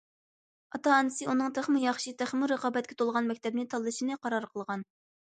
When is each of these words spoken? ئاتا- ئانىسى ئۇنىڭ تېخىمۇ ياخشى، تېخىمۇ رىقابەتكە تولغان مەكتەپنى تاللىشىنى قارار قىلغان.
ئاتا- 0.77 0.93
ئانىسى 0.93 1.27
ئۇنىڭ 1.33 1.51
تېخىمۇ 1.57 1.81
ياخشى، 1.83 2.13
تېخىمۇ 2.21 2.49
رىقابەتكە 2.53 2.97
تولغان 3.03 3.29
مەكتەپنى 3.33 3.67
تاللىشىنى 3.75 4.19
قارار 4.25 4.49
قىلغان. 4.57 4.87